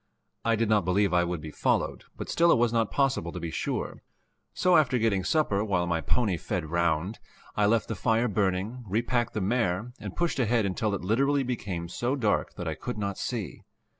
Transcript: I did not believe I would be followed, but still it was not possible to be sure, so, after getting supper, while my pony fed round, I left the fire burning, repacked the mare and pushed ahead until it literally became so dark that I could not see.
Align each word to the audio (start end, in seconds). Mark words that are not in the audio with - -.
I 0.43 0.55
did 0.55 0.67
not 0.67 0.83
believe 0.83 1.13
I 1.13 1.23
would 1.23 1.41
be 1.41 1.51
followed, 1.51 2.05
but 2.17 2.27
still 2.27 2.51
it 2.51 2.57
was 2.57 2.73
not 2.73 2.89
possible 2.89 3.31
to 3.31 3.39
be 3.39 3.51
sure, 3.51 4.01
so, 4.51 4.75
after 4.75 4.97
getting 4.97 5.23
supper, 5.23 5.63
while 5.63 5.85
my 5.85 6.01
pony 6.01 6.37
fed 6.37 6.71
round, 6.71 7.19
I 7.55 7.67
left 7.67 7.87
the 7.87 7.93
fire 7.93 8.27
burning, 8.27 8.83
repacked 8.87 9.35
the 9.35 9.41
mare 9.41 9.93
and 9.99 10.15
pushed 10.15 10.39
ahead 10.39 10.65
until 10.65 10.95
it 10.95 11.03
literally 11.03 11.43
became 11.43 11.87
so 11.87 12.15
dark 12.15 12.55
that 12.55 12.67
I 12.67 12.73
could 12.73 12.97
not 12.97 13.19
see. 13.19 13.61